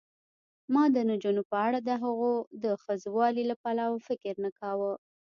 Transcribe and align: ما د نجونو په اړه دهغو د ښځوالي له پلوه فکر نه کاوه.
ما 0.73 0.83
د 0.95 0.97
نجونو 1.09 1.41
په 1.49 1.55
اړه 1.67 1.79
دهغو 1.89 2.33
د 2.63 2.65
ښځوالي 2.83 3.43
له 3.51 3.55
پلوه 3.63 3.99
فکر 4.07 4.33
نه 4.45 4.51
کاوه. 4.59 4.91